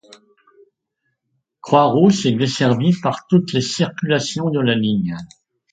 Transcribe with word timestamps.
Croix-Rousse 1.61 2.25
est 2.25 2.31
desservie 2.31 2.95
par 3.03 3.27
toutes 3.27 3.53
les 3.53 3.61
circulations 3.61 4.49
de 4.49 4.59
la 4.59 4.73
ligne. 4.73 5.15